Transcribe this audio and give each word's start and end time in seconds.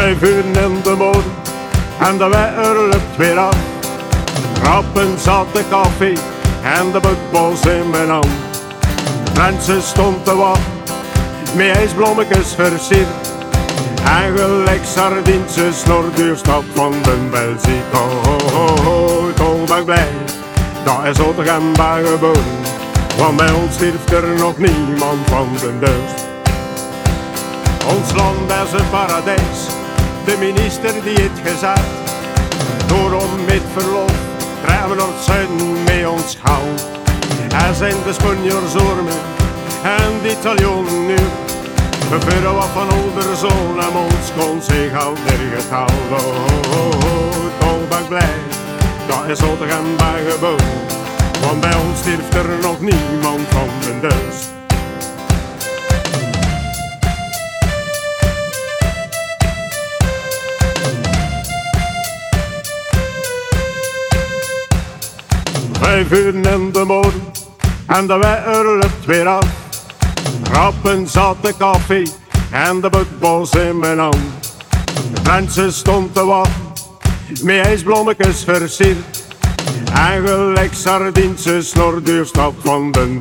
Vijf 0.00 0.22
uur 0.22 0.44
in 0.44 0.80
de 0.82 0.94
morgen 0.96 1.32
en 1.98 2.18
de 2.18 2.28
wekker 2.28 2.74
loopt 2.74 3.16
weer 3.16 3.38
af. 3.38 3.56
Rappen 4.62 5.18
zat 5.18 5.46
de 5.52 5.64
koffie 5.70 6.18
en 6.62 6.92
de 6.92 7.00
buttballs 7.00 7.60
in 7.60 7.90
mijn 7.90 8.08
hand. 8.08 8.26
Mensen 9.36 9.82
stond 9.82 10.24
te 10.24 10.36
wachten, 10.36 10.72
met 11.54 11.76
ijsblommetjes 11.76 12.54
versierd. 12.54 13.06
En 14.04 14.36
gelijk 14.36 14.84
sardientje 14.84 15.72
snorduurstap 15.72 16.64
van 16.74 16.92
de 17.02 17.16
Belgiek. 17.30 17.94
Oh, 17.94 18.32
oh, 18.32 18.60
oh, 18.60 18.86
oh, 18.86 19.34
toch 19.34 19.64
ben 19.68 19.78
ik 19.78 19.84
blij, 19.84 20.08
dat 20.84 21.04
is 21.10 21.20
Otterdam 21.20 21.72
bij 21.72 22.02
geboren. 22.04 22.58
Want 23.18 23.36
bij 23.36 23.52
ons 23.52 23.74
stierft 23.74 24.12
er 24.12 24.28
nog 24.38 24.58
niemand 24.58 25.18
van 25.26 25.48
de 25.60 25.78
deugd. 25.78 26.28
Ons 27.86 28.12
land 28.14 28.50
is 28.50 28.80
een 28.80 28.90
paradijs, 28.90 29.66
de 30.24 30.36
minister 30.38 30.92
die 31.02 31.20
het 31.22 31.38
gezegd. 31.44 31.90
Daarom 32.86 33.44
met 33.46 33.62
verlof, 33.76 34.12
naar 34.66 34.88
het 34.88 35.24
zuiden 35.24 35.84
met 35.84 36.06
ons 36.06 36.36
gauw. 36.44 36.68
Er 37.68 37.74
zijn 37.74 37.94
de 38.04 38.12
Spanjaards 38.12 38.74
ormen 38.74 39.20
en 39.82 40.12
de 40.22 40.30
Italianen 40.30 41.06
nu. 41.06 41.16
We 42.10 42.20
vuren 42.20 42.54
wat 42.54 42.68
van 42.72 42.88
Olderzoon 42.92 43.80
en 43.80 43.96
ons 43.96 44.26
kon 44.38 44.62
zich 44.62 44.92
al 45.04 45.14
houden. 45.70 46.06
Oh, 46.10 46.26
oh, 46.76 47.68
oh, 47.68 47.88
ben 47.88 47.98
ik 47.98 48.08
blij, 48.08 48.34
dat 49.06 49.28
is 49.28 49.42
Otterdam 49.42 49.96
bij 49.96 50.22
geboren. 50.30 50.88
Want 51.40 51.60
bij 51.60 51.74
ons 51.74 51.98
stierft 51.98 52.34
er 52.34 52.48
nog 52.62 52.80
niemand 52.80 53.40
van 53.48 53.68
de 53.80 54.08
deus. 54.08 54.59
Vijf 65.80 66.12
uur 66.12 66.34
in 66.34 66.72
de 66.72 66.84
morgen 66.86 67.22
en 67.86 68.06
de 68.06 68.18
wekker 68.18 68.64
loopt 68.64 69.06
weer 69.06 69.26
af. 69.26 69.46
Rappen 70.52 71.08
zat 71.08 71.36
de 71.40 71.54
koffie 71.58 72.12
en 72.50 72.80
de 72.80 72.90
buttballs 72.90 73.50
in 73.50 73.78
mijn 73.78 73.98
hand. 73.98 74.16
De 75.14 75.20
mensen 75.24 75.72
stond 75.72 76.14
te 76.14 76.24
wachten, 76.24 76.62
met 77.42 77.66
ijsblommetjes 77.66 78.44
versierd. 78.44 79.24
En 79.94 80.26
gelijk 80.26 80.74
sardientje 80.74 81.62
snorduurstap 81.62 82.54
van 82.64 82.92
de. 82.92 83.18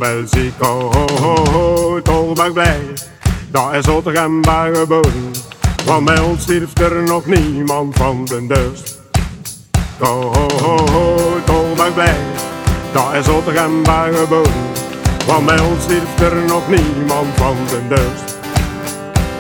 Oh, 0.60 0.70
oh, 0.70 1.24
oh, 1.24 1.56
oh, 1.56 2.02
toch 2.02 2.34
ben 2.34 2.46
ik 2.46 2.54
blij, 2.54 2.80
dat 3.52 3.74
is 3.74 3.88
Otterdam 3.88 4.42
bij 4.42 4.72
geboren. 4.74 5.32
Want 5.86 6.06
bij 6.06 6.20
ons 6.20 6.42
stierft 6.42 6.80
er 6.80 7.04
nog 7.04 7.26
niemand 7.26 7.96
van 7.96 8.26
de 8.26 8.48
deus. 8.48 8.98
Oh, 10.00 10.32
oh, 10.32 10.96
oh, 10.96 11.46
toch 11.46 11.76
ben 11.76 11.86
ik 11.86 11.94
blij, 11.94 12.16
dat 12.92 13.14
is 13.14 13.28
Otterdam 13.28 13.84
bij 13.84 14.14
geboren. 14.14 14.68
Want 15.28 15.46
bij 15.46 15.60
ons 15.60 15.84
stierft 15.84 16.22
er 16.22 16.36
nog 16.36 16.70
niemand 16.70 17.28
van 17.36 17.56
de 17.68 17.88
deus. 17.88 18.36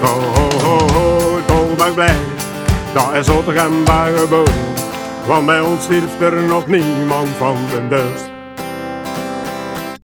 Oh, 0.03 0.65
oh, 0.65 0.95
oh, 0.95 1.45
toch 1.45 1.75
ben 1.77 1.87
ik 1.87 1.93
blij, 1.93 2.15
dat 2.93 3.13
is 3.13 3.29
Otterdam 3.29 3.83
bij 3.83 4.13
geboren. 4.15 4.53
Want 5.27 5.45
bij 5.45 5.59
ons 5.59 5.83
stierft 5.83 6.21
er 6.21 6.43
nog 6.43 6.67
niemand 6.67 7.29
van 7.37 7.55
de 7.71 7.87
deus. 7.87 8.38